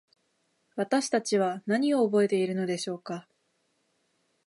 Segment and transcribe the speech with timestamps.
[0.75, 3.27] 私たちは何を覚えているのでしょうか。